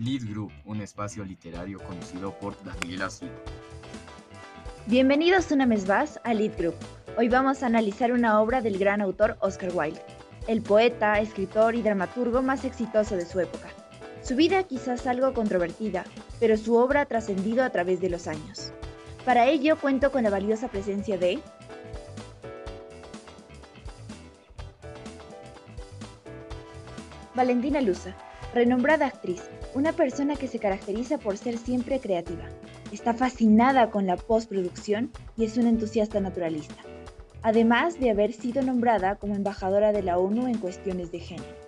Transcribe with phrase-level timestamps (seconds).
[0.00, 3.36] Lead Group, un espacio literario conocido por Daniela Silva.
[4.86, 6.74] Bienvenidos una vez más a Lead Group.
[7.16, 10.02] Hoy vamos a analizar una obra del gran autor Oscar Wilde,
[10.48, 13.68] el poeta, escritor y dramaturgo más exitoso de su época.
[14.20, 16.04] Su vida quizás algo controvertida,
[16.40, 18.72] pero su obra ha trascendido a través de los años.
[19.24, 21.38] Para ello cuento con la valiosa presencia de
[27.36, 28.16] Valentina Luza,
[28.52, 29.42] renombrada actriz,
[29.74, 32.48] una persona que se caracteriza por ser siempre creativa.
[32.92, 36.76] Está fascinada con la postproducción y es una entusiasta naturalista,
[37.42, 41.64] además de haber sido nombrada como embajadora de la ONU en cuestiones de género.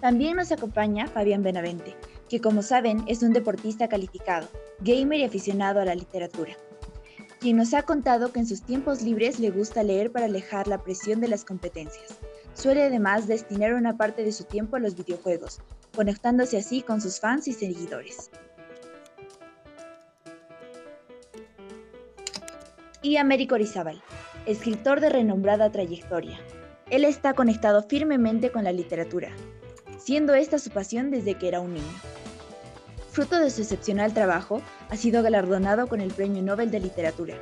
[0.00, 1.96] También nos acompaña Fabián Benavente,
[2.28, 4.46] que como saben es un deportista calificado,
[4.78, 6.56] gamer y aficionado a la literatura
[7.40, 10.82] quien nos ha contado que en sus tiempos libres le gusta leer para alejar la
[10.82, 12.18] presión de las competencias.
[12.54, 15.60] Suele además destinar una parte de su tiempo a los videojuegos,
[15.94, 18.30] conectándose así con sus fans y seguidores.
[23.00, 24.02] Y Américo Orizábal,
[24.46, 26.38] escritor de renombrada trayectoria.
[26.90, 29.30] Él está conectado firmemente con la literatura,
[29.98, 32.00] siendo esta su pasión desde que era un niño.
[33.10, 37.36] Fruto de su excepcional trabajo, ha sido galardonado con el Premio Nobel de Literatura,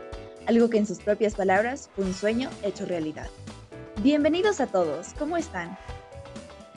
[0.46, 3.28] algo que en sus propias palabras fue un sueño hecho realidad.
[4.02, 5.77] Bienvenidos a todos, ¿cómo están?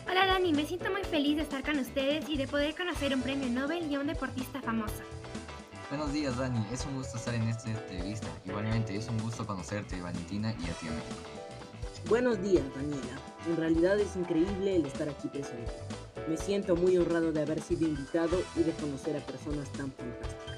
[0.10, 3.22] Hola Dani, me siento muy feliz de estar con ustedes y de poder conocer un
[3.22, 5.04] premio Nobel y a un deportista famoso.
[5.90, 8.28] Buenos días Dani, es un gusto estar en esta entrevista.
[8.46, 11.08] Igualmente es un gusto conocerte Valentina y a ti Américo.
[12.08, 15.74] Buenos días Daniela, en realidad es increíble el estar aquí presente.
[16.30, 20.56] Me siento muy honrado de haber sido invitado y de conocer a personas tan fantásticas.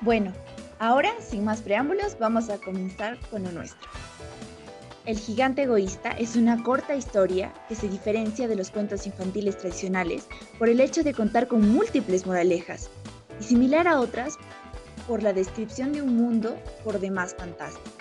[0.00, 0.32] Bueno,
[0.80, 3.88] ahora, sin más preámbulos, vamos a comenzar con lo nuestro.
[5.06, 10.26] El gigante egoísta es una corta historia que se diferencia de los cuentos infantiles tradicionales
[10.58, 12.88] por el hecho de contar con múltiples moralejas
[13.38, 14.36] y similar a otras
[15.06, 17.98] por la descripción de un mundo por demás fantástico.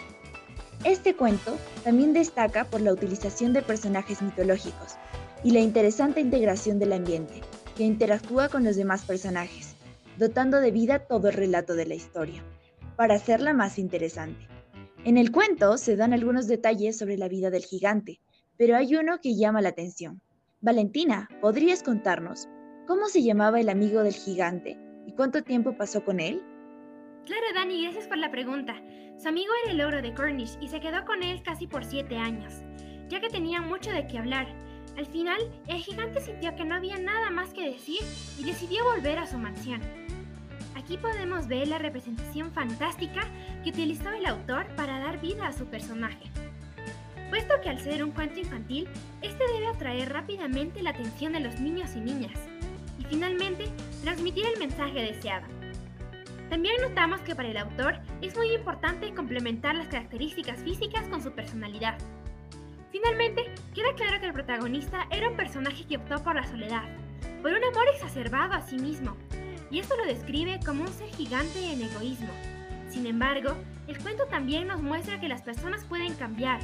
[0.86, 4.96] Este cuento también destaca por la utilización de personajes mitológicos,
[5.44, 7.42] y la interesante integración del ambiente,
[7.76, 9.76] que interactúa con los demás personajes,
[10.18, 12.44] dotando de vida todo el relato de la historia,
[12.96, 14.53] para hacerla más interesante.
[15.06, 18.22] En el cuento se dan algunos detalles sobre la vida del gigante,
[18.58, 20.22] pero hay uno que llama la atención.
[20.62, 22.48] Valentina, ¿podrías contarnos
[22.88, 26.42] cómo se llamaba el amigo del gigante y cuánto tiempo pasó con él?
[27.26, 28.76] Claro, Dani, gracias por la pregunta.
[29.22, 32.18] Su amigo era el ogro de Cornish y se quedó con él casi por siete
[32.18, 32.54] años,
[33.10, 34.48] ya que tenía mucho de qué hablar
[34.98, 38.02] al final, el gigante sintió que no había nada más que decir
[38.38, 39.82] y decidió volver a su mansión.
[40.84, 43.22] Aquí podemos ver la representación fantástica
[43.64, 46.30] que utilizó el autor para dar vida a su personaje.
[47.30, 48.90] Puesto que al ser un cuento infantil,
[49.22, 52.38] este debe atraer rápidamente la atención de los niños y niñas,
[53.00, 53.70] y finalmente
[54.04, 55.48] transmitir el mensaje deseado.
[56.50, 61.32] También notamos que para el autor es muy importante complementar las características físicas con su
[61.32, 61.98] personalidad.
[62.92, 66.84] Finalmente, queda claro que el protagonista era un personaje que optó por la soledad,
[67.42, 69.16] por un amor exacerbado a sí mismo,
[69.74, 72.30] y esto lo describe como un ser gigante en egoísmo.
[72.90, 73.56] Sin embargo,
[73.88, 76.60] el cuento también nos muestra que las personas pueden cambiar,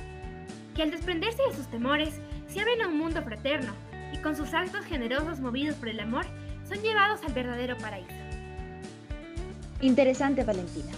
[0.75, 2.13] que al desprenderse de sus temores,
[2.47, 3.73] se abren a un mundo fraterno,
[4.13, 6.23] y con sus actos generosos movidos por el amor,
[6.67, 8.13] son llevados al verdadero paraíso.
[9.81, 10.91] Interesante, Valentina.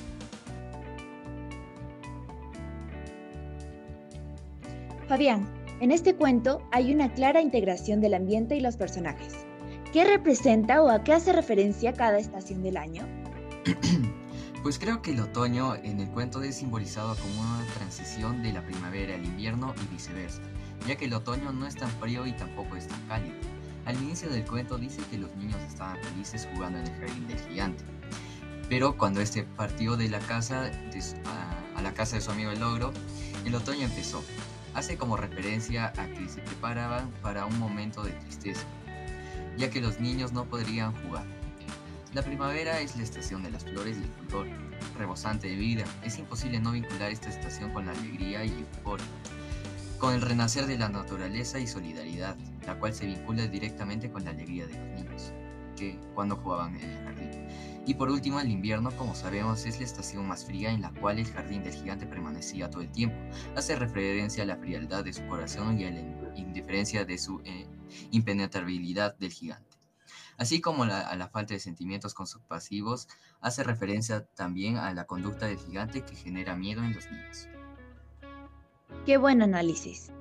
[5.07, 5.47] Fabián,
[5.79, 9.45] en este cuento hay una clara integración del ambiente y los personajes.
[9.91, 13.05] ¿Qué representa o a qué hace referencia cada estación del año?
[14.63, 18.63] Pues creo que el otoño en el cuento es simbolizado como una transición de la
[18.63, 20.43] primavera al invierno y viceversa,
[20.87, 23.33] ya que el otoño no es tan frío y tampoco es tan cálido.
[23.85, 27.39] Al inicio del cuento dice que los niños estaban felices jugando en el jardín del
[27.39, 27.83] gigante,
[28.69, 30.69] pero cuando este partió de la casa
[31.25, 32.93] a, a la casa de su amigo el ogro,
[33.43, 34.23] el otoño empezó
[34.73, 38.65] hace como referencia a que se preparaban para un momento de tristeza,
[39.61, 41.23] ya que los niños no podrían jugar.
[42.15, 44.47] La primavera es la estación de las flores y el fulgor,
[44.97, 45.85] rebosante de vida.
[46.03, 48.99] Es imposible no vincular esta estación con la alegría y el fulgor,
[49.99, 52.35] con el renacer de la naturaleza y solidaridad,
[52.65, 55.31] la cual se vincula directamente con la alegría de los niños,
[55.77, 57.29] que cuando jugaban en el jardín.
[57.85, 61.19] Y por último, el invierno, como sabemos, es la estación más fría en la cual
[61.19, 63.15] el jardín del gigante permanecía todo el tiempo.
[63.55, 66.01] Hace referencia a la frialdad de su corazón y a la
[66.35, 67.67] indiferencia de su eh,
[68.11, 69.77] impenetrabilidad del gigante.
[70.37, 73.07] Así como a la falta de sentimientos compasivos,
[73.41, 77.47] hace referencia también a la conducta del gigante que genera miedo en los niños.
[79.05, 80.11] Qué buen análisis.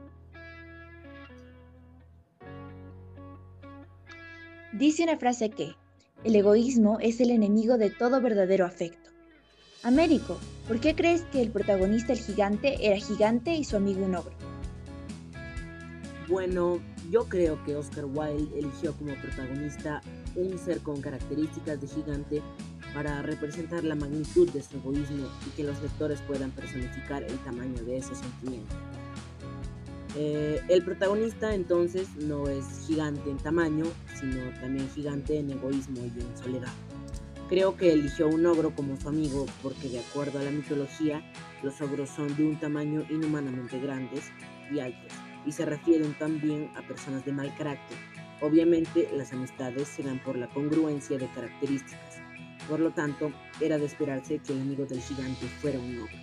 [4.73, 5.75] Dice una frase que,
[6.23, 9.11] el egoísmo es el enemigo de todo verdadero afecto.
[9.83, 10.39] Américo,
[10.69, 14.35] ¿por qué crees que el protagonista, el gigante, era gigante y su amigo un ogro?
[16.29, 16.79] Bueno,
[17.11, 20.01] yo creo que Oscar Wilde eligió como protagonista
[20.37, 22.43] un ser con características de gigante
[22.95, 27.83] para representar la magnitud de su egoísmo y que los lectores puedan personificar el tamaño
[27.83, 28.75] de ese sentimiento.
[30.17, 33.85] Eh, el protagonista entonces no es gigante en tamaño,
[34.19, 36.73] sino también gigante en egoísmo y en soledad.
[37.49, 41.23] Creo que eligió un ogro como su amigo porque de acuerdo a la mitología,
[41.63, 44.31] los ogros son de un tamaño inhumanamente grandes
[44.73, 45.13] y altos,
[45.47, 47.97] y se refieren también a personas de mal carácter.
[48.41, 52.21] Obviamente las amistades se dan por la congruencia de características,
[52.69, 56.17] por lo tanto era de esperarse que el amigo del gigante fuera un ogro.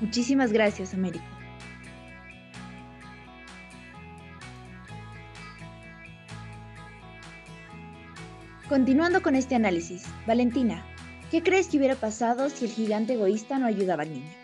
[0.00, 1.24] Muchísimas gracias, Américo.
[8.68, 10.84] Continuando con este análisis, Valentina,
[11.30, 14.43] ¿qué crees que hubiera pasado si el gigante egoísta no ayudaba al niño?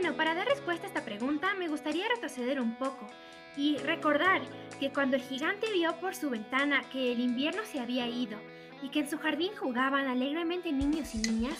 [0.00, 3.06] Bueno, para dar respuesta a esta pregunta me gustaría retroceder un poco
[3.54, 4.40] y recordar
[4.78, 8.38] que cuando el gigante vio por su ventana que el invierno se había ido
[8.82, 11.58] y que en su jardín jugaban alegremente niños y niñas,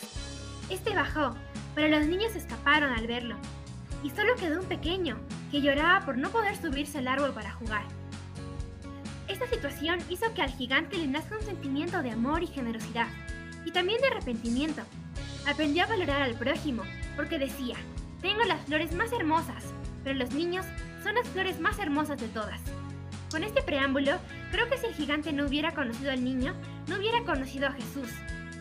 [0.71, 1.35] este bajó,
[1.75, 3.35] pero los niños escaparon al verlo,
[4.03, 5.19] y solo quedó un pequeño
[5.51, 7.83] que lloraba por no poder subirse al árbol para jugar.
[9.27, 13.07] Esta situación hizo que al gigante le nazca un sentimiento de amor y generosidad,
[13.65, 14.81] y también de arrepentimiento.
[15.47, 16.81] Aprendió a valorar al prójimo,
[17.15, 17.75] porque decía,
[18.21, 19.63] tengo las flores más hermosas,
[20.03, 20.65] pero los niños
[21.03, 22.61] son las flores más hermosas de todas.
[23.31, 24.19] Con este preámbulo,
[24.51, 26.53] creo que si el gigante no hubiera conocido al niño,
[26.87, 28.09] no hubiera conocido a Jesús,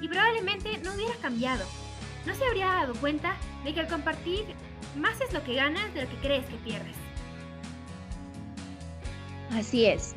[0.00, 1.64] y probablemente no hubiera cambiado.
[2.26, 4.44] No se habría dado cuenta de que al compartir,
[4.96, 6.96] más es lo que ganas de lo que crees que pierdes.
[9.50, 10.14] Así es,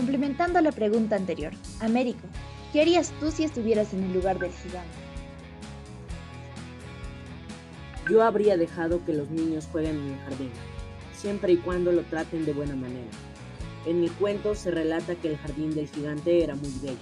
[0.00, 2.26] Complementando la pregunta anterior, Américo,
[2.72, 5.09] ¿qué harías tú si estuvieras en el lugar del gigante?
[8.10, 10.50] Yo habría dejado que los niños jueguen en el jardín,
[11.12, 13.10] siempre y cuando lo traten de buena manera.
[13.86, 16.98] En mi cuento se relata que el jardín del gigante era muy bello,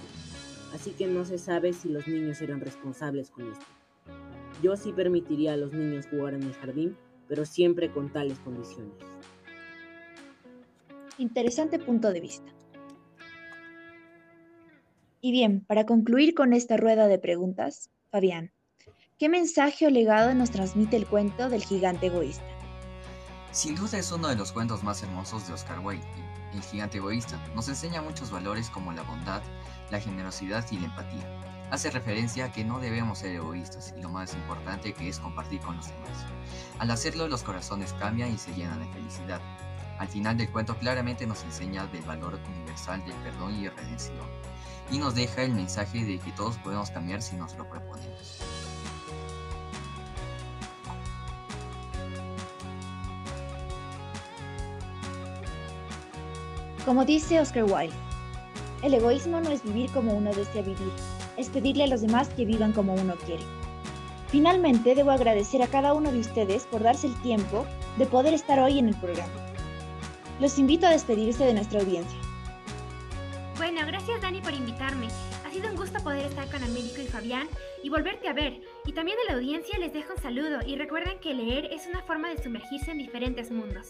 [0.75, 3.65] así que no se sabe si los niños eran responsables con esto.
[4.63, 6.97] Yo sí permitiría a los niños jugar en el jardín,
[7.27, 8.93] pero siempre con tales condiciones.
[11.17, 12.53] Interesante punto de vista.
[15.23, 18.53] Y bien, para concluir con esta rueda de preguntas, Fabián,
[19.19, 22.45] ¿qué mensaje o legado nos transmite el cuento del gigante egoísta?
[23.51, 26.07] Sin duda es uno de los cuentos más hermosos de Oscar Wilde.
[26.55, 29.43] El gigante egoísta nos enseña muchos valores como la bondad,
[29.91, 31.67] la generosidad y la empatía.
[31.71, 35.61] Hace referencia a que no debemos ser egoístas y lo más importante que es compartir
[35.61, 36.25] con los demás.
[36.79, 39.41] Al hacerlo los corazones cambian y se llenan de felicidad.
[39.99, 44.27] Al final del cuento claramente nos enseña del valor universal del perdón y redención
[44.91, 48.48] y nos deja el mensaje de que todos podemos cambiar si nos lo proponemos.
[56.89, 57.95] Como dice Oscar Wilde,
[58.83, 60.91] el egoísmo no es vivir como uno desea vivir,
[61.37, 63.43] es pedirle a los demás que vivan como uno quiere.
[64.29, 67.67] Finalmente, debo agradecer a cada uno de ustedes por darse el tiempo
[67.99, 69.35] de poder estar hoy en el programa.
[70.41, 72.19] Los invito a despedirse de nuestra audiencia.
[73.59, 75.09] Bueno, gracias Dani por invitarme.
[75.47, 77.49] Ha sido un gusto poder estar con Américo y Fabián
[77.83, 78.63] y volverte a ver.
[78.87, 82.01] Y también a la audiencia les dejo un saludo y recuerden que leer es una
[82.01, 83.89] forma de sumergirse en diferentes mundos.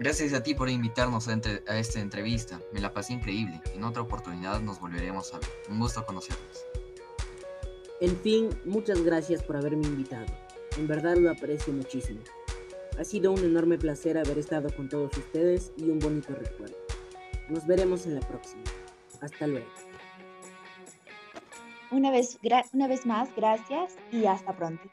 [0.00, 1.38] Gracias a ti por invitarnos a,
[1.68, 2.58] a, esta entrevista.
[2.72, 3.60] Me la pasé increíble.
[3.74, 5.48] En otra oportunidad nos volveremos a ver.
[5.68, 6.64] Un gusto conocernos.
[8.00, 10.24] En fin, muchas gracias por haberme invitado.
[10.78, 12.20] En verdad lo aprecio muchísimo.
[12.98, 16.78] Ha sido un enorme placer haber estado con todos ustedes y un bonito recuerdo.
[17.50, 18.62] Nos veremos en la próxima.
[19.20, 19.68] Hasta luego.
[21.90, 22.38] Una vez,
[22.72, 24.88] una vez más, gracias y hasta pronto.